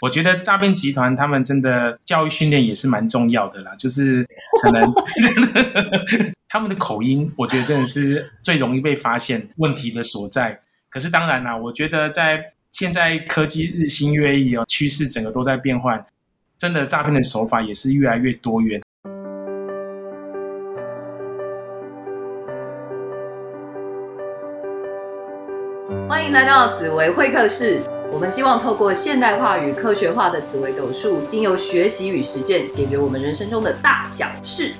[0.00, 4.24] 我觉得诈骗集团他们真的教育训练也是蛮重要的啦，就是
[4.62, 4.94] 可能
[6.48, 10.60] 他们的口音，我觉得真的是最容易被发现问题的所在。
[10.88, 12.40] 可是当然啦，我觉得在
[12.70, 16.06] 现在科技日新月异哦，趋势整个都在变换，
[16.56, 18.80] 真的诈骗的手法也是越来越多元。
[26.08, 27.82] 欢迎来到紫薇会客室。
[28.10, 34.72] 我们希望透过现代化与科学化的紫微斗数，经由学习与实践，解决我们人生中的大小事。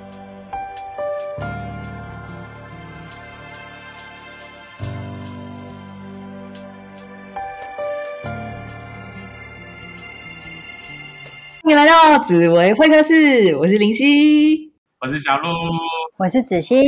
[11.61, 15.47] 欢迎来到紫薇会客室，我是林夕，我是小鹿，
[16.17, 16.83] 我是子欣。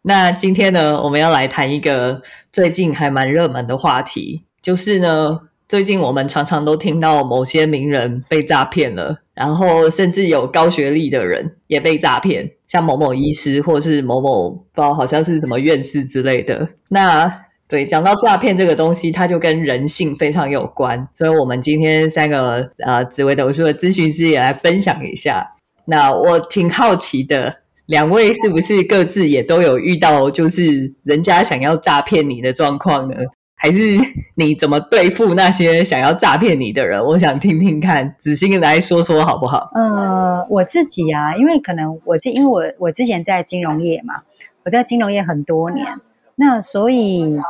[0.00, 5.42] 那今天呢，我们要来谈一个最近还蛮热门的话题，就是呢。
[5.68, 16.66] 最近我们常常都听到某些名人被诈骗了，然后甚至有高学历的人也被诈骗，像某某医师或是某某不知道好像是什么院士之类的。
[16.88, 17.30] 那
[17.68, 25.44] 对讲到诈骗这个东西，它就跟人性非常有关，所以我们今天三个呃紫微斗数的咨询师也来分享一下。
[25.84, 33.14] 那我挺好奇的，两位是不是各自也都有遇到就是人家想要诈骗你的状况呢？
[33.60, 33.78] 还是
[34.36, 37.04] 你怎么对付那些想要诈骗你的人？
[37.04, 39.70] 我想听听看，子欣来说说好不好？
[39.74, 44.22] 呃，我自己啊，因为可能我这，因为我我之前在金融业嘛，
[44.64, 46.00] 我在金融业很多年，
[46.36, 47.40] 那所以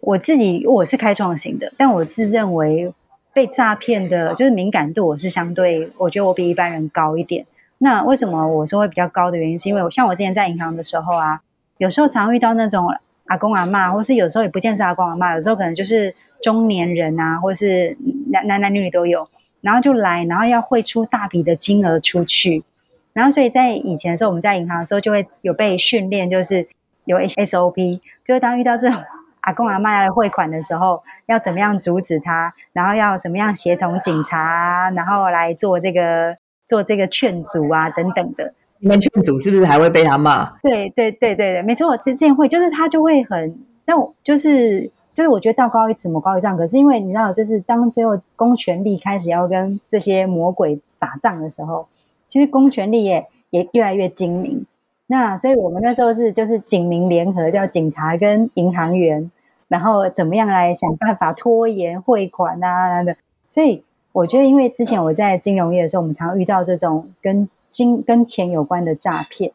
[0.00, 2.92] 我自己我是开创型的，但我自认为
[3.32, 7.46] 被诈骗的，就是敏感度我是相对，我觉得我比一般人高一点。
[7.78, 11.40] 那为什么我说会比较高的原因，是因为我像我之前在银行的时候啊，
[11.78, 12.86] 有时候常遇到那种。
[13.30, 17.96] 阿公阿妈，或是有时候也不见是阿公阿妈，有时候可能就是中年人啊，或是
[18.32, 19.28] 男男男女女都有，
[19.60, 22.64] 然后就来，然后要汇出大笔的金额出去，
[23.12, 26.68] 然后所以在以前的时候，我们在银行的时候就会有被训练，就是
[27.04, 29.00] 有 SOP，就是当遇到这种
[29.42, 36.36] 阿公阿妈来汇款的时候，要怎么样阻止他，然后要怎么样协同警察，然后来做这个
[36.66, 38.54] 做这个劝阻啊等等的。
[38.82, 40.50] 你们劝组是不是还会被他骂？
[40.62, 43.54] 对对对对对，没错，我之前会，就是他就会很，
[43.84, 46.56] 但我就是就是我觉得道高一尺，魔高一丈。
[46.56, 51.86] 可是因为你知道，就是当最后公权力开始要跟这些魔鬼打仗的时候，
[52.26, 54.64] 其实公权力也也越来越精明。
[55.08, 59.30] 那所以我们那时候是就是警民联合，叫警察跟银行员，
[59.68, 63.14] 然后怎么样来想办法拖延汇款啊的。
[63.46, 67.46] 所以我觉得，因为之前我在金融业的时候，我们常遇到这种跟。
[67.70, 69.52] 金跟钱有关的诈骗，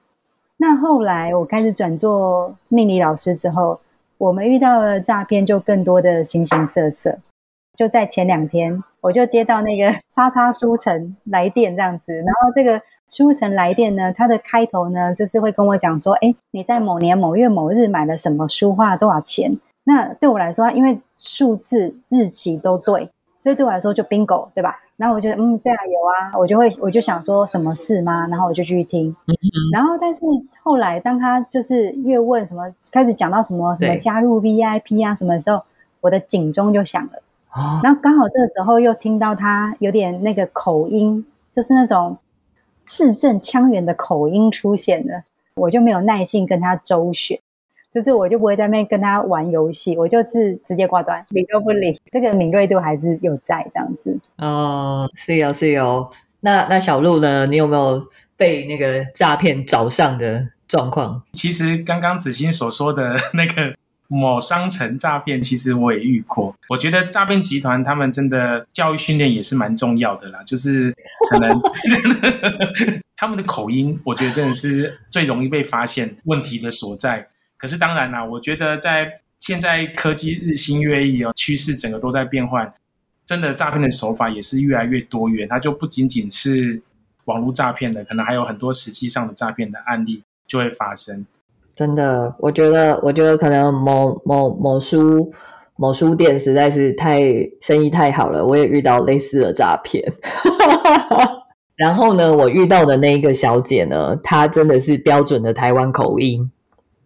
[0.57, 3.81] 那后来我开始转做命理老师之后，
[4.17, 7.19] 我们遇到的诈骗就更多的形形色色。
[7.75, 19.59] 就在前两天，我就接到那个 叉叉书城来电这样子，然后这个书城来电呢，它的开头呢就是会跟我讲说，哎，你在某年某月某日买了什么书，花了多少钱？
[19.83, 24.79] 那对我来说，因为数字日期都对，所以对我来说就 bingo，对吧？
[24.97, 28.27] 然后我觉得，嗯，对啊，有啊，我就会，我就想说什么事吗？
[28.27, 29.13] 然后我就继续听。
[29.73, 30.21] 然后，但是
[30.63, 35.61] 后来，当他就是越问什么，开始讲到什么什么加入 VIP 啊什么的时候，
[36.01, 37.21] 我的警钟就响了。
[37.83, 42.17] 然后刚好这个时候又听到他有点那个口音，就是那种
[42.85, 45.23] 字正腔圆的口音出现了，
[45.55, 47.39] 我就没有耐性跟他周旋。
[47.95, 51.97] 就是我就不会在那跟他玩游戏，我就是直接挂断，理都不理。
[52.11, 54.19] 这个敏锐度还是有在这样子。
[54.35, 56.11] 哦，是有是有。
[56.41, 57.45] 那那小鹿呢？
[57.45, 58.05] 你有没有
[58.35, 61.23] 被那个诈骗找上的状况？
[61.35, 63.73] 其实刚刚子欣所说的 那个
[64.09, 66.53] 某商城诈骗，其实我也遇过。
[66.67, 70.93] 我觉得诈骗集团他们真的教育训练也是蛮重要的啦，就是
[71.29, 71.57] 可能
[73.15, 77.25] 他们的口音，我觉得真的是最容易被发现问题的所在。
[77.57, 82.73] 可是当然啦，我觉得在现在科技日新月异哦，趋势整个都在变换，
[83.25, 86.81] 真的诈骗的手法也是越来越多元，它就不仅仅是
[87.25, 91.25] 网络诈骗的，可能还有很多实际上的诈骗的案例就会发生。
[91.75, 95.31] 真的，我觉得，我觉得可能某某某书
[95.75, 97.21] 某书店实在是太
[97.59, 100.01] 生意太好了，我也遇到类似的诈骗。
[101.75, 106.49] 然后呢，我遇到的那一个小姐呢，她真的是标准的台湾口音。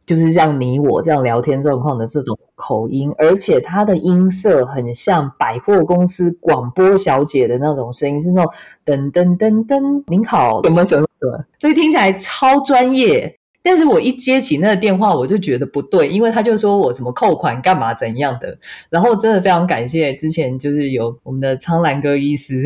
[0.10, 8.52] 就是像你我这样聊天状况的这种口音，而且他的音色很像百货公司广播小姐的那种声音，是那种
[8.84, 13.36] 噔噔噔噔，您好，什么什么什么，所以听起来超专业。
[13.62, 18.58] 但是我一接起那个电话，我就觉得不对，因为他就说我什么扣款干嘛怎样的，
[18.90, 22.66] 然后真的非常感谢之前就是有我们的苍兰哥医师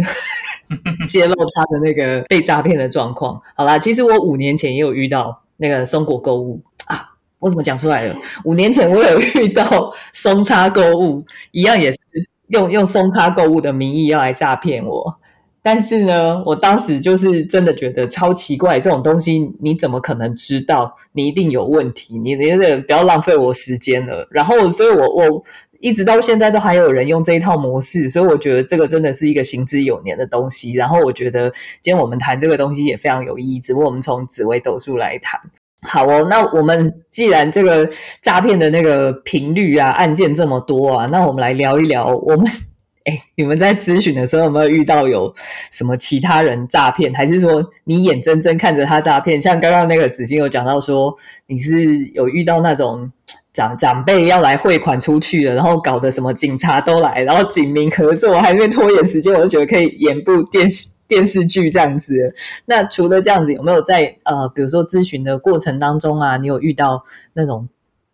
[1.09, 3.41] 揭露他的那个被诈骗的状况。
[3.53, 7.09] 好啦，其实我五年前也有遇到那个松果购物啊，
[7.43, 8.15] 我怎么讲出来了？
[8.45, 11.99] 五年前我有遇到松差购物，一样也是
[12.47, 15.19] 用用松差购物的名义要来诈骗我。
[15.61, 20.95] 但是呢，我当时就是真的觉得超奇怪，这种东西你怎么可能知道？
[21.11, 24.27] 你一定有问题，你你这不要浪费我时间了。
[24.31, 25.43] 然后，所以我我
[25.79, 30.73] 一直到现在都还有人用这一套模式，所以我觉得这个真的是一个行之有年的东西。
[30.73, 31.49] 然后，我觉得
[31.81, 35.39] 今天我们谈这个东西也非常有意义，只不过我们从紫微斗数来谈。
[35.83, 37.89] 好哦，那我们既然这个
[38.21, 42.45] 诈骗的那个频率啊，案件这么多啊，那我们来聊一聊我们。
[43.05, 45.33] 哎，你们在咨询的时候有没有遇到有
[45.71, 49.41] 什么其他人诈骗，还是说你眼睁睁看着他诈骗？
[49.41, 51.13] 像刚刚那个子金有讲到说，
[51.47, 53.11] 你是有遇到那种
[53.51, 62.33] 长长辈要来汇款出去了，然后搞得什么警察都来，然后警民合作，还没拖延时间，我就觉得可以演部电视电视剧这样子。
[62.65, 67.67] 那除了这样子，有没有在呃，比如说咨询的过程当中啊，你有遇到那种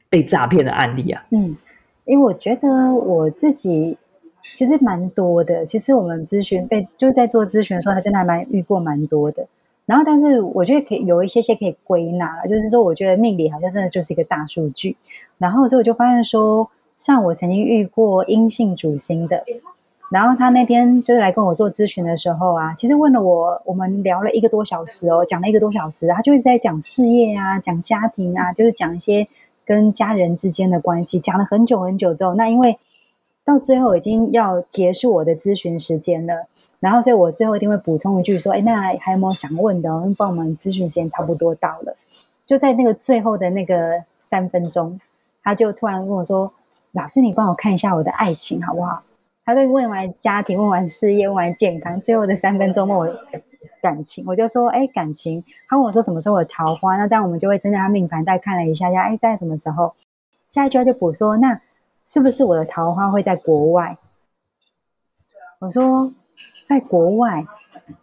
[0.10, 1.24] 被诈骗的案例啊？
[1.31, 1.56] 嗯，
[2.06, 3.98] 因为我觉得我自己。
[4.51, 5.63] 其实蛮多的。
[5.66, 9.46] 其实我们咨询被就是在做咨询的时候，还真的还蛮遇过蛮多的。
[9.86, 14.96] 然后，但是我觉得可以有一些些可以归纳，就是说，我觉得命理好像真的就是一个大数据。
[15.38, 19.44] 然后，所以我就发现说，像我曾经遇过阴性主星的，
[20.10, 29.28] 然后他那天就是来跟我做咨询的时候啊，其实问了我，我们聊了一个多小时哦，讲了一个多小时，他就一直在讲事业啊，讲家庭啊，就是讲一些
[29.66, 32.78] 跟家人之间的关系，讲了很久很久之后，那因为。
[33.46, 36.46] 到最后已经要结束我的咨询时间了，
[36.80, 39.90] 然后所以我最后一定会补充一句说：“哎，那还有没有想问的？
[39.90, 41.96] 因为帮我们咨询时间差不多到了。”
[42.46, 45.02] 就在那个最后的那个三分钟，
[45.42, 46.54] 他就突然跟我说
[46.94, 49.02] ：“老师，你帮我看一下我的爱情好不好？”
[49.50, 53.07] 他在问完家庭、问完事业、问完健康，最后的三分钟问我
[53.81, 59.96] 感情，我就说：“哎，感情。”他问我说：“什么时候有桃花？”那当然我们就会针对他命盘再看了一下下，哎，在什么时候？
[60.48, 61.62] 下一句他就补说：“那。”
[62.06, 63.98] 是不是我的桃花会在国外？
[65.60, 66.12] 我说
[66.66, 67.46] 在国外，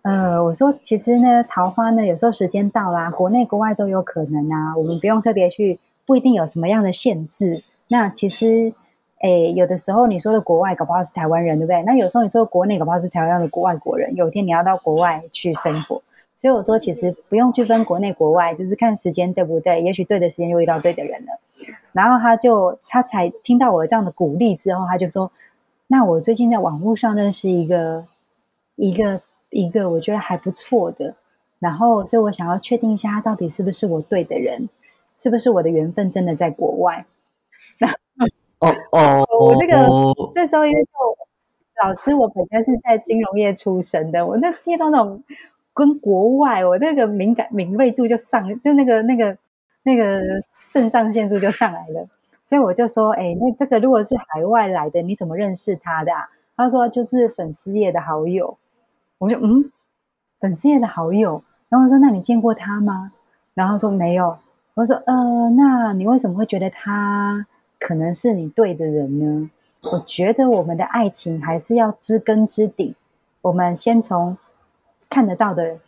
[0.03, 7.65] 呃，我说其实呢，桃花呢，有时候时间到啦，国内国外都有可能啊，我们不用特别去，不一定有什么样的限制。
[7.89, 8.73] 那其实，
[9.23, 11.83] 诶，有的时候你说的国外，搞不好是台湾人，对不对？
[11.85, 14.15] 那有时候你说国内，搞不好是台湾的国外国人。
[14.15, 16.03] 有一天你要到国外去生活，
[16.37, 19.81] 所以我说其实不用去分国内国外，就是看时间对不对？
[19.81, 21.33] 也许对的时间就遇到对的人了。
[21.93, 25.33] 然后他就他才听到我这样的鼓励之后，他就说
[25.89, 28.05] ：“那我最近在网络上认识一个
[28.75, 31.15] 一个一个我觉得还不错的，
[31.59, 34.69] 然后所以我想要确定一下他到底是不是我对的人，
[35.17, 37.07] 是不是我的缘分真的在国外？”
[38.61, 39.89] 那哦哦，我那个
[40.33, 40.91] 这时候因为就
[41.83, 45.23] 老师我本身是在金融业出身的，我那听到那种
[45.75, 49.37] 跟国外，我那个敏感敏锐度就上，就那个那个。
[49.89, 50.21] 那个
[50.51, 52.09] 肾上腺素就上来了，
[52.43, 58.59] 所以我就说：“哎，那这个如果是海外来的，你怎么认识他的？”啊他说：“就是粉丝页的好友。”
[59.19, 59.71] 我说：“嗯，
[60.41, 63.13] 粉丝页的好友。”然后我说：“那你见过他吗？”
[63.55, 64.37] 然后说：“没有。”
[64.75, 67.47] 我说：“呃，那你为什么会觉得他
[67.79, 69.51] 可能是你对的人呢？”
[69.93, 72.95] 我觉得我们的爱情还是要知根知底，
[73.43, 74.37] 我们先从
[75.09, 75.79] 看得到的、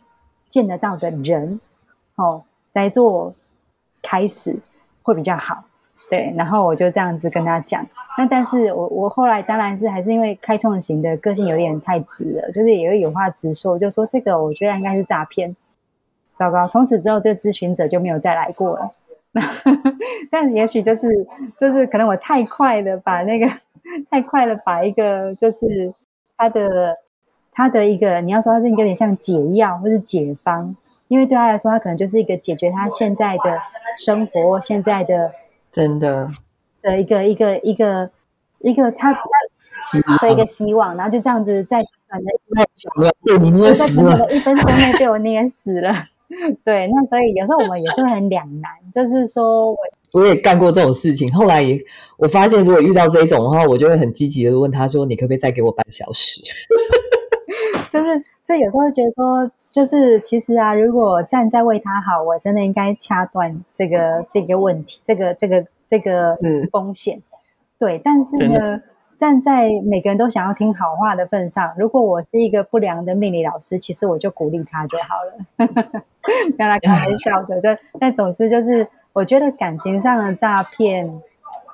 [0.47, 1.59] 见得到的人，
[2.15, 3.33] 哦，来做。
[4.01, 4.57] 开始
[5.03, 5.61] 会比较好，
[6.09, 7.85] 对，然后我就这样子跟他讲。
[8.17, 15.53] 那但是我我后来当然是还是因为开创型的个性有点太直了，就是也会有话直说，就说这个我觉得应该是诈骗。
[16.37, 18.89] 糟糕，从此之后这咨询者就没有再来过了。
[20.31, 21.07] 但也许就是
[21.57, 23.47] 就是可能我太快了，把那个
[24.09, 25.93] 太快了，把一个就是
[26.37, 26.97] 他的
[27.51, 30.75] 他的一个你要说他是有点像解药或是解方。
[31.07, 33.59] 因为对他来说，他可能就是一个解决他现在的
[33.97, 35.27] 生活、现在的
[35.71, 36.29] 真的
[36.83, 38.11] 的一个一个一个
[38.59, 39.11] 一个他
[40.21, 42.29] 的一个希望，然后就这样子在短的
[43.23, 45.91] 被你捏死了，一分钟内被我捏死了。
[46.63, 49.77] 对，那所以有时候我们也是会很两难，就是说，我
[50.13, 51.79] 我也干过这种事情，后来也
[52.17, 56.41] 我发现，如果遇到这种的话，我就会很积极的问他说：“你可不可以再给我半小时？
[57.89, 59.51] ”就是，所以有时候觉得说。
[59.71, 66.35] 就是其实啊，如果站在为他好，我真的应该掐断这个这个问题，这个这个这个
[66.71, 67.21] 风险。
[67.77, 68.81] 对，但是呢，
[69.19, 75.67] 站在每个人都想要听好话的份上，如果我是一个不良的命理老师，其实我就鼓励他就好了。
[76.55, 77.77] 不要来开玩笑的，对。
[77.99, 81.21] 但总之就是，我觉得感情上的诈骗，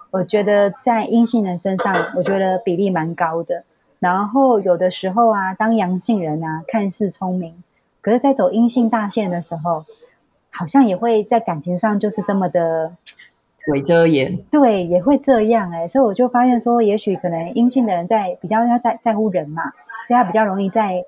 [0.09, 3.63] 我觉得在阴性人身上，我觉得比例蛮高的。
[3.99, 7.63] 然后有的时候啊，当阳性人啊，看似聪明，
[8.01, 9.85] 可是，在走阴性大线的时候，
[10.49, 12.93] 好像也会在感情上就是这么的。
[13.71, 19.63] 伪遮掩，对，也会这样哎，所以我就发现说，也许可能阴性的人在比较要在在乎人嘛，
[20.07, 21.03] 所以他比较容易在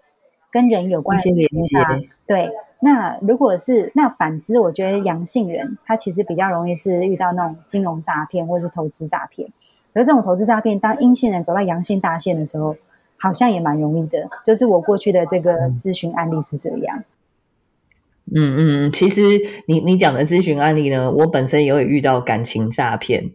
[0.51, 1.77] 跟人有关的连接。
[2.25, 2.49] 对，
[2.79, 9.47] 那如果是那反之，我觉得阳性人他其实比较容易是遇到那种金融诈骗或者是投资诈骗。
[9.93, 12.75] 可是这种投资诈骗，当阴性人走到阳性大线的时候，
[13.17, 14.29] 好像也蛮容易的。
[14.43, 17.03] 就是我过去的这个咨询案例是这样。
[18.35, 19.21] 嗯嗯，其实
[19.67, 23.31] 你你讲的咨询案例呢，我本身也有遇到感情诈骗，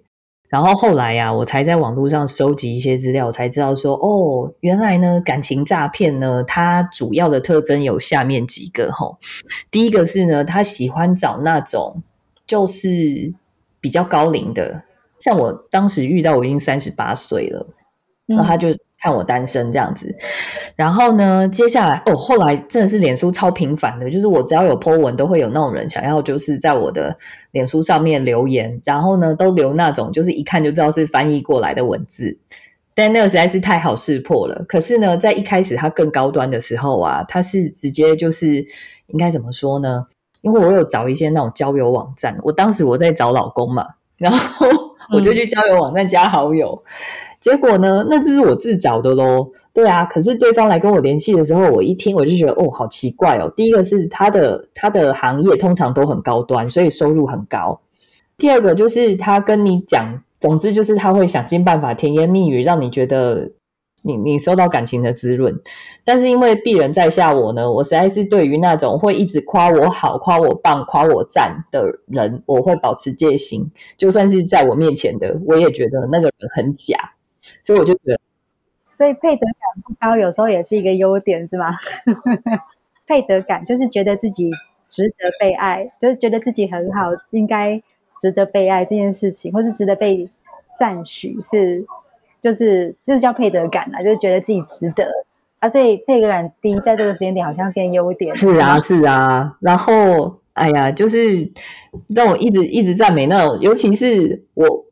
[0.50, 9.16] 然后后来呀，我才在网络上收集一些资料，才知道说，哦，原来呢，感情诈骗呢，它主要的特征有下面几个哈。
[9.70, 12.02] 第一个是呢，他喜欢找那种
[12.46, 13.32] 就是
[13.80, 14.82] 比较高龄的，
[15.18, 17.66] 像我当时遇到，我已经三十八岁了，
[18.26, 18.68] 那他就。
[19.02, 20.14] 看我单身这样子，
[20.76, 27.16] 然后呢，接下来哦，后来真的是脸书超频繁的，就是我只要有 po 文，都会有那种人想要就是在我的
[27.50, 32.38] 脸书上面留言，然后呢，都留那种就是一看就知道是翻译过来的文字，
[32.94, 34.64] 但那个实在是太好识破了。
[34.68, 38.64] 可是呢，在一开始它更高端的时候啊，它是直接就是
[39.08, 40.06] 应该怎么说呢？
[40.42, 44.66] 因为我有找一些那种交友网站，我当时我在找老公嘛，然后
[45.10, 46.82] 我就去交友网站加好友。
[47.40, 48.06] 结果呢？
[48.08, 49.50] 那就是我自找的喽。
[49.74, 53.52] 对啊，可是对方来跟我联系的时候，我一听我就觉得哦，好奇怪哦。
[53.56, 57.80] 第一个是他的他的行业通常都很高端，所以收入很高。
[58.38, 63.50] 第二个就是他跟你讲，总之就是他会想尽办法甜言蜜语，让你觉得
[64.02, 65.58] 你你受到感情的滋润。
[66.04, 73.70] 但是因为鄙人在下我呢，我实在是对于那种会一直夸我好、夸我棒、夸我赞的人，我会保持戒心。
[73.96, 77.14] 就算是在我面前的，我也觉得那个人很假。
[77.62, 78.20] 所以我就觉得，
[78.90, 81.76] 所以配得感不高，有时候也是一个优点，是吗？
[83.06, 84.50] 配得感就是觉得自己
[84.86, 87.82] 值得被爱，就是觉得自己很好，应该
[88.20, 90.28] 值得被爱这件事情，或是值得被
[90.78, 91.84] 赞许，是
[92.42, 95.08] 就是这是叫配得感啊，就是觉得自己值得
[95.60, 95.68] 啊。
[95.68, 98.34] 所以配得感低，在这个时间点好像变优点。
[98.34, 99.56] 是啊，是啊。
[99.60, 101.50] 然后，哎呀，就是
[102.08, 104.84] 让我一直一直赞美那种，尤其是我。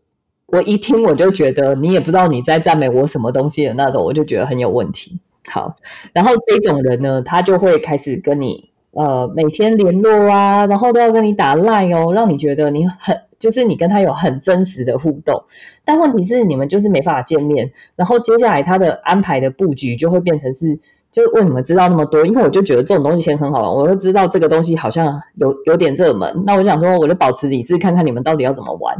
[0.53, 5.21] 我一听我就觉得你也不知道你在赞美我什么东西的那种，我就觉得很有问题。
[5.47, 5.77] 好，
[6.13, 15.43] 然后这种人呢，他就会开始跟你呃每天联络啊，然后都要跟你打赖哦，让你觉得你很就是你跟他有很真实的互动。
[15.85, 20.79] 但问题是你们就是没办法见面，然后接下来他的安排的布局就会变成是。
[21.13, 22.25] 就为什么知道那么多？
[22.25, 26.45] 因为我就觉得这种东西其实很好玩，我就知道这个东西好像有有点热门。
[26.47, 28.97] 那我想说，我就保持理智，看看你们到底要怎么玩。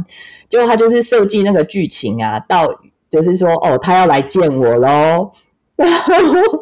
[0.49, 2.67] 结果他就是设计那个剧情啊，到
[3.09, 5.31] 就是说，哦，他要来见我喽。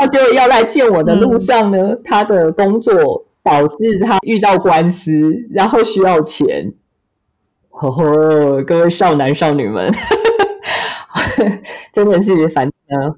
[0.00, 5.12] 他就要来见我的路上呢，他的工作导致他遇到官司，
[5.52, 6.72] 然后需要钱。
[7.68, 9.90] 呵呵，各位少男少女们，
[11.92, 13.14] 真的是反正。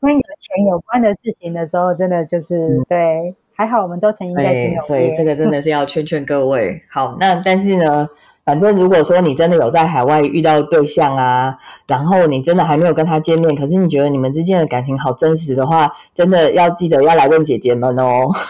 [0.00, 6.80] 跟有钱有关的事情的时候，真的就是对，还好我们都曾经在金融对，这个真的是要劝劝各位。
[6.90, 8.08] 好，那但是呢，
[8.48, 18.32] 反正如果说你真的有在海外遇到对象啊，然后你真的还没有跟他见面，可是你觉得你们之间的感情好真实的话，真的要记得要来问姐姐们哦。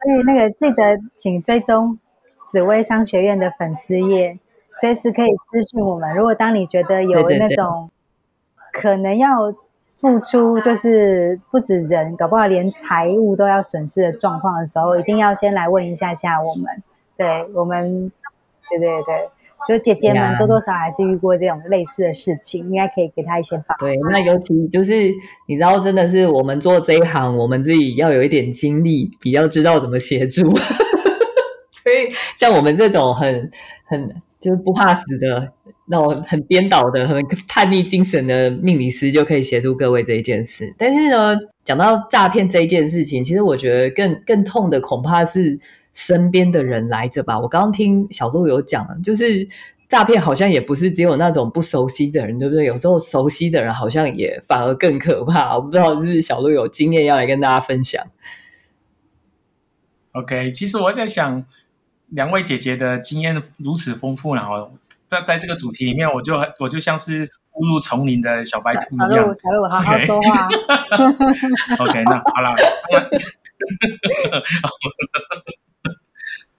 [0.00, 1.98] 所以那个记得请追踪
[2.50, 4.38] 紫薇商学院的粉丝页，
[4.80, 6.16] 随时可以私讯我们。
[6.16, 7.90] 如果当你觉得有那种
[8.72, 9.54] 可能要。
[10.00, 16.82] 付出就是不止人，搞不好连财务都要损失的状况的时候，一定要先来问一下下我们。
[17.16, 18.10] 对我们，
[18.70, 19.28] 对对对，
[19.66, 23.86] 就姐姐们多多少还是遇过这种类似的事情，应该可以给她一些帮助。
[23.86, 24.92] 对，那尤其就是
[25.46, 30.42] 你知道，真的是我们做这一行，我们自己要有一点经历，比较知道怎么协助。
[31.70, 33.50] 所以像我们这种很
[33.84, 35.52] 很就是不怕死的。
[35.92, 40.74] 那种很颠倒的、很叛逆精神的命理师就可以协助各位这一件事。
[40.78, 45.58] 但是呢，讲到诈骗这一件事情，其实我觉得更更痛的恐怕是
[45.92, 47.38] 身边的人来着吧。
[47.38, 49.46] 我刚刚听小鹿有讲，就是
[49.86, 52.64] 诈骗好像也不是只有那种不熟悉的人，对不对？
[52.64, 55.54] 有时候熟悉的人好像也反而更可怕。
[55.54, 58.02] 我不知道是不是小鹿有经验要来跟大家分享。
[60.12, 61.44] OK，其实我在想，
[62.08, 64.70] 两位姐姐的经验如此丰富，然后。
[65.12, 69.34] 在在这个主题里面，我就我就像是误入丛林的小白兔小一样鹿，。
[69.34, 70.48] 小鹿，好好说话。
[71.84, 72.54] OK，那好了。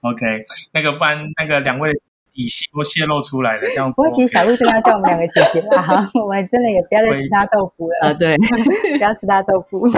[0.02, 0.24] OK，
[0.72, 1.90] 那个不然那个两位
[2.32, 9.90] 底细都泄露出来了，这样不过其实小鹿真的要叫我们两个姐姐啦， 我们真的也不要再吃他豆腐啊，了，对，不要吃他豆腐。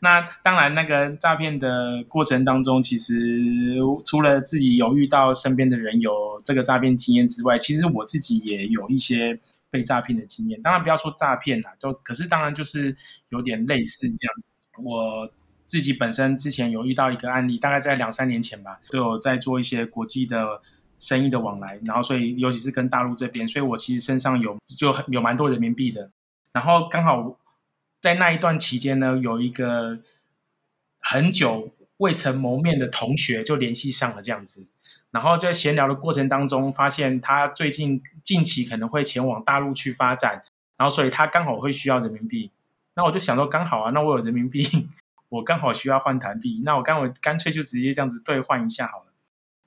[0.00, 9.38] 那当然，那个诈骗的过程当中，其实除了自己有遇到身边的人有这个诈骗经验之外，其实我自己也有一些
[9.70, 10.60] 被诈骗的经验。
[10.60, 12.94] 当然不要说诈骗啦，都可是当然就是
[13.30, 14.50] 有点类似这样子。
[14.82, 15.30] 我
[15.64, 20.60] 自己本身之前有遇到一个案例，大概在两三年前吧，都有在做一些国际的
[20.98, 26.10] 生意的往来，然后所以尤其是跟大陆这边，所以我其实身上有就有蛮多人民币的，
[26.52, 27.34] 然后刚好
[28.00, 29.98] 在那一段期间呢，有一个
[31.00, 34.66] 很久未曾谋面的同学就联系上了这样子，
[35.10, 40.42] 然后在闲聊的过程当中，发现他最近近期可能会前往大陆去发展，
[40.76, 42.50] 然后所以他刚好会需要人民币，
[42.94, 44.88] 那我就想说刚好啊，那我有人民币，
[45.30, 49.12] 我刚好需要换台币，那我刚我干脆就直接这样子兑换一下好了，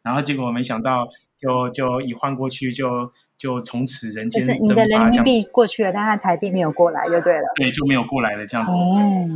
[0.04, 7.44] 然后结果没想到就就一换过去就就从此人就间是你的人民蒸发这样子，币过去了，但他台币没有过来，就对了。
[7.56, 8.74] 对，就没有过来了这样子。
[8.76, 9.34] 嗯，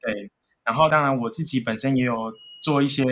[0.00, 0.30] 对，
[0.64, 3.04] 然后当然我自己本身也有做一些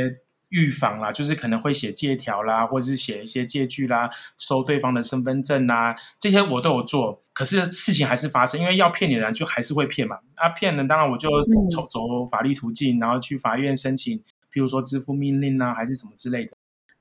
[0.48, 7.22] 预防啦，就是可能会写借条啦，或者是写一些借据啦，收对方的身份证啦，这些我都有做。
[7.34, 10.16] 可是事情还是发生，因为要骗你的人就还是会骗嘛。
[10.36, 14.18] 啊，骗人当然我就嗯走走法律途径，然后去法院申请，
[14.50, 16.52] 譬如说支付命令啊，还是什么之类的。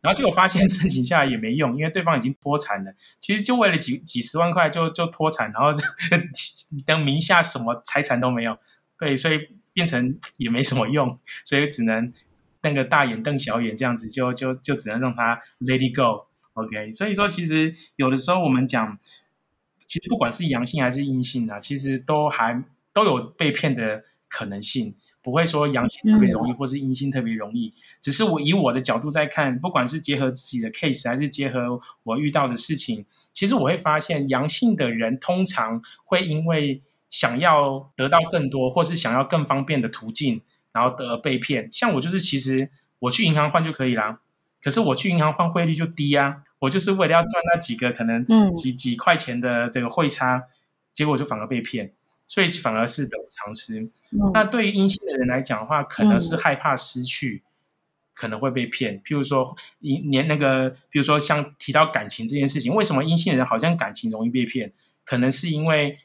[0.01, 2.93] 然后结果发现 申请下来也没用，因为对方已经脱产了。
[3.19, 5.71] 其实就为了几几十万块就就脱产，然后
[6.85, 8.57] 等名下什么财产都没有。
[8.97, 9.39] 对，所以
[9.73, 12.11] 变成也没什么用，所以只能
[12.61, 16.27] 那个大眼瞪小眼这样子，就就就只能让他 let it go。
[16.53, 18.97] OK，所以说其实有的时候我们讲，
[19.85, 24.95] 其实不管是阳性还是阴性啊，其实都还都有被骗的可能性，
[25.29, 27.71] 不会说阳性特别容易，或是阴性特别容易。
[28.01, 36.81] 只是我以我的角度在看，不管是结合自己的 case，还是结合我遇到的事情，其实我会发现，阳性的人通常会因为
[37.11, 41.71] 想要得到更多，或是想要更方便的途径，然后得被骗。
[41.71, 44.19] 像我就是，其实我去银行换就可以啦，
[44.63, 50.43] 可是我去银行换汇率就低啊，我就是为了要赚那几个可能嗯几、几块钱的这个汇差，
[50.91, 51.93] 结果就反而被骗，
[52.29, 53.81] 所以反而是得不偿失。
[53.81, 53.89] 嗯
[54.33, 57.43] 那对于阴性的人来讲的话，可能是害怕失去，
[58.13, 59.01] 可能会被骗。
[59.03, 64.71] 譬如说，一年那个，比如说像提到感情这件事情，为什么阴性人好像感情容易被骗？
[65.03, 65.97] 可能是因为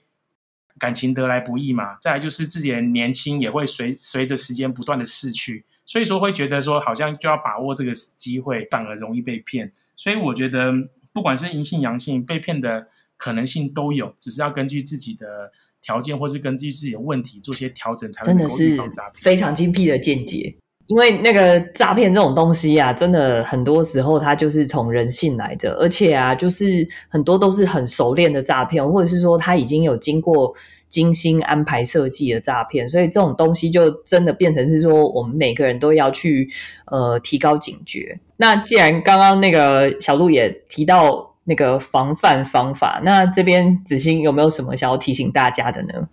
[0.78, 1.96] 感情得来不易嘛。
[2.00, 9.72] 再来就是自己的年轻也会随随着时间不断的逝去，所以说会觉得说好像就要把握这个机会，反而容易被骗。
[9.96, 10.72] 所以我觉得，
[11.12, 15.52] 不管是阴性阳性，被骗的可能性都有，只是要根据自己的
[15.84, 18.90] 条件或是根据自己的问题做些调整，才能够预真的是。
[19.20, 20.56] 非常精辟的见解。
[20.86, 30.54] 因为那个诈骗这种东西啊，真的很多时候它就是从人性来的，而且啊，就是很多都是很熟练的诈骗，或者是说他已经有经过
[30.90, 36.50] 精心安排设计的诈骗，所以这种东西就真的变成是说，我们每个人都要去
[36.88, 38.20] 呃提高警觉。
[38.36, 46.08] 那既然刚刚那个小鹿也提到那个防范方法，那这边子欣有没有什么想要提醒大家的呢？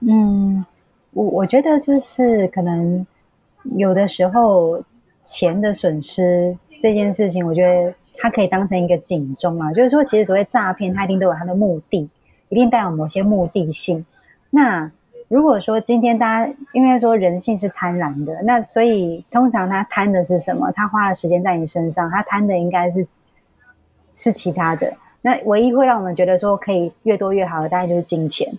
[0.00, 0.64] 嗯，
[1.12, 3.06] 我我觉得就是可能
[3.76, 4.82] 有的时候
[5.22, 12.08] 钱的损失这件事情，我觉得它可以当成一个警钟啊，就是说，其实所谓诈骗，它一定都有它的目的，
[12.48, 14.04] 一定带有某些目的性。
[14.50, 14.90] 那
[15.28, 20.70] 如果说今天大家因为说人性是贪婪的，那所以通常他贪的是什么？
[20.72, 23.06] 他花了时间在你身上，他贪的应该是
[24.14, 24.92] 是其他的。
[25.22, 28.52] 那唯一会让我们觉得说可以越多越好的，大概就是金钱。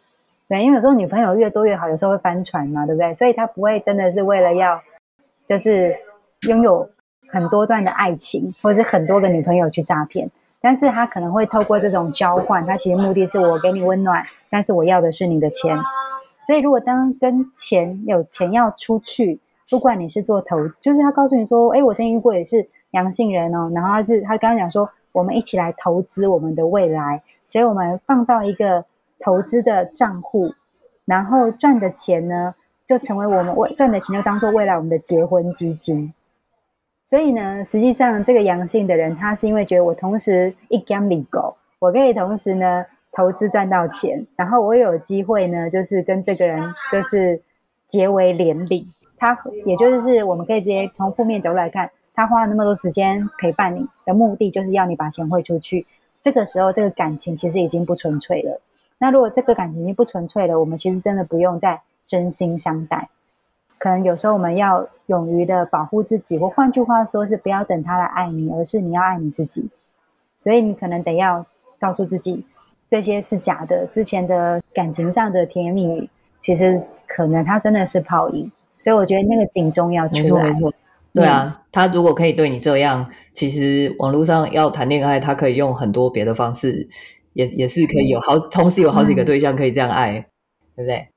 [0.47, 3.13] 对，因为有时候女朋友越多越好，有时候会翻船嘛，对不对？
[3.13, 4.79] 所以他不会真的是为了要
[5.45, 5.95] 就是
[6.41, 6.87] 拥有
[7.29, 10.29] 很多段的爱情，或者是很多个女朋友去诈骗，
[10.61, 15.75] 但是他可能会透过这种交换，他其实目的是我给你温暖，但是我要的是你的钱。
[16.41, 19.39] 所以如果当跟钱有钱要出去，
[19.69, 28.83] 不管你是做投，就是他告诉你说，哎，我曾经遇过也是阳性人哦，然后他是他刚刚讲说，我们一起来投资我们的未来，所以我们放到一个
[29.17, 30.53] 投资的账户，
[31.05, 32.53] 然后赚的钱呢，
[32.85, 36.13] 就成为我们未赚的钱，就当做未来我们的结婚基金。
[37.01, 47.41] 所以呢，实际上这个阳性的人，他是因为觉得我同时一 gam 里狗，我可以同时呢投资赚到钱，然后我有机会呢，就是跟这个人就是
[47.87, 48.83] 结为连理。
[49.17, 55.85] 他也就是我们可以直接从负面角度来看，他花了那么多时间陪伴你的目的，就是要你把钱汇出去。
[56.21, 58.61] 这个时候这个感情其实已经不纯粹了。
[58.97, 63.09] 那如果这个感情已经不纯粹了，我们其实真的不用再真心相待。
[63.77, 69.69] 可能有时候我们要勇于的保护自己，或换句话说是不要等他来爱你，而是你要爱你自己。
[70.37, 71.45] 所以你可能得要
[71.79, 72.45] 告诉自己，
[72.87, 73.85] 这些是假的。
[73.87, 78.51] 之前的感情上的甜言蜜语，其实可能他真的是泡影。
[78.79, 80.21] 所以我觉得那个警钟要出来。
[80.21, 80.73] 没错没错，
[81.15, 86.87] 对啊，他如果可以对你这样，其实网络上要谈恋爱，他可以用很多别的方式，
[87.33, 90.13] 也也是可以有好同时有好几个对象可以这样爱，
[90.75, 91.07] 对不对？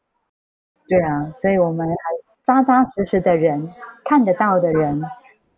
[0.89, 1.95] 对啊，所以我们还
[2.43, 3.71] 扎扎实实的人，
[4.05, 5.03] 看得到的人。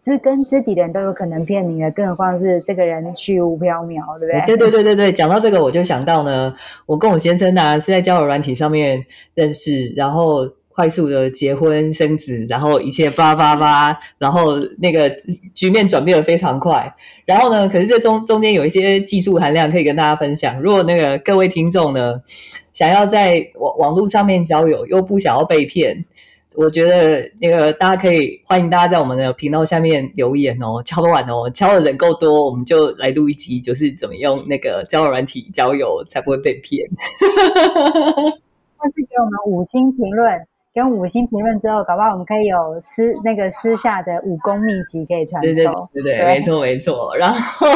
[0.02, 4.46] 知根知底的人都有可能骗你的，更何况是这个人虚无缥缈，对不对？
[4.46, 6.54] 对对对对对，讲到这个，我就想到呢，
[6.86, 10.48] 我跟我先生呢是在交友软体上面认识，然后
[10.80, 15.14] 快速的结婚生子，然后一切叭叭叭，然后那个
[15.54, 16.90] 局面转变的非常快。
[17.26, 20.58] 然后呢，可是这中中间有一些技术含量可以跟大家分享。
[20.62, 22.22] 如果那个各位听众呢，
[22.72, 26.02] 想要在网网络上面交友，又不想要被骗。
[26.54, 36.88] 我觉得那个大家可以欢迎大家在我们的频道下面留言哦，敲完哦，敲的人够多，我们就来录一集，就是怎么用那个交友软体交友才不会被骗。
[38.82, 40.40] 或是给我们五星评论，
[40.72, 45.88] 给我们五星评论之后，搞不好我们可以有私那个私下的武功秘籍可以传授。
[45.92, 47.14] 对对对，没错没错。
[47.18, 47.66] 然后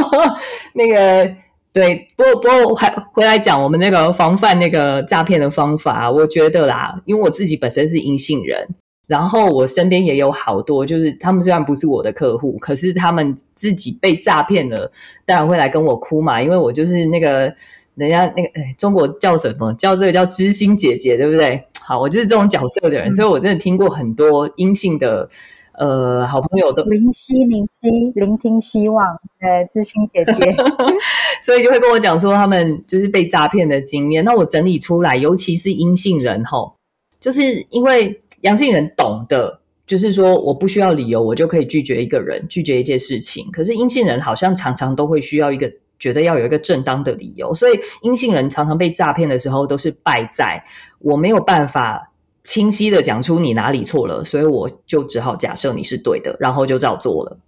[0.75, 1.35] 那个。
[1.75, 8.65] 对，不过不过还回来讲我们那个防范那个诈骗的方法，我觉得啦，因为我自己本身是阴性人，
[9.09, 14.89] 然后我身边也有好多，就是他们虽然不是我的客户，可是他们自己被诈骗了，
[15.27, 17.53] 当然会来跟我哭嘛，因为我就是那个
[17.95, 21.63] 人家那个哎，中国叫什么叫这个叫知心姐姐，对不对？
[21.81, 25.29] 好，我就是这种角色的人，所以我真的听过很多阴性的。
[25.77, 29.05] 呃，好朋友的灵犀，灵犀，聆听希望，
[29.41, 30.33] 呃，知心姐姐，
[31.43, 34.25] 所以就会跟我讲说他们就是被诈骗的经验。
[34.25, 36.77] 那我整理出来，尤其是阴性人吼，
[37.19, 43.51] 就是因为阳性人懂得，就是说我不需要理由，我就可以拒绝一个人，拒绝一件事情。
[43.51, 50.65] 可是阴性人好像常常都会需要一个，觉得要有一个正当的理由，所以阴性人常常被诈骗的时候，都是败在
[50.99, 52.11] 我没有办法。
[52.47, 57.39] 清晰的讲出你哪里错了，所以我就只好假设你是对的，然后就照做了。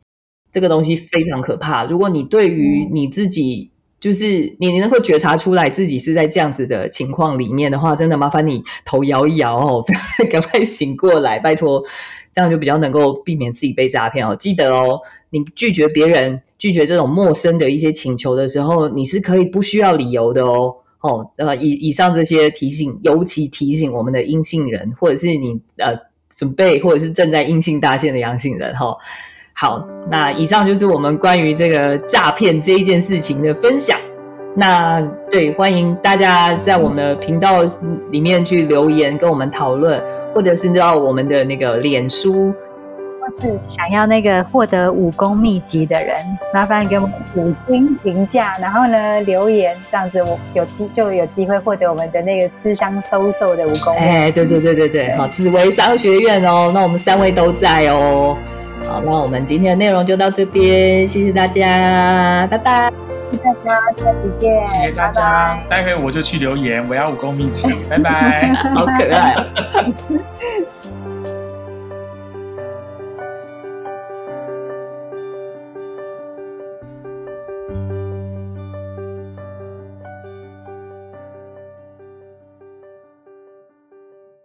[0.50, 1.84] 这个东西非常可怕。
[1.84, 9.84] 如果你对于你自己，就是你你能够觉察出来自己是在这样子的情况里面的话，真的麻烦你头摇一摇哦，
[10.32, 11.84] 赶快醒过来，拜托，
[12.34, 14.34] 这样就比较能够避免自己被诈骗哦。
[14.34, 20.74] 记得哦，你拒绝别人、拒绝这种陌生的一些请求的时候，你是可以不需要理由的哦。
[21.00, 25.94] 哦，呃，以以上这些提醒，尤其提醒我们的阴性人，或者是你呃
[26.28, 28.96] 准备或者是正在阴性大限的阳性人，哈。
[29.52, 33.98] 好，那以上就是我们关于这个诈骗这一件事情的分享。
[34.54, 37.62] 那对，欢迎大家在我们的频道
[38.10, 40.02] 里面去留言，跟我们讨论，
[40.34, 42.52] 或者是到我们的那个脸书。
[43.40, 46.16] 是想要那个获得武功秘籍的人，
[46.52, 53.94] 麻烦给我们五星评价，然后呢留言，这样子我有机就有机会获得我们的那个私相收受的武功。
[53.96, 58.36] 哎，对对对对对，好，紫薇商学院哦，那我们三位都在哦。
[58.88, 62.92] 好，那我们今天的内容就到这边，谢谢大家，拜拜。
[63.32, 64.66] 谢谢大家，下次见。
[64.68, 68.46] 谢谢大家，待会我就去留言，我要武功秘籍，拜拜。
[68.72, 69.34] 好可爱。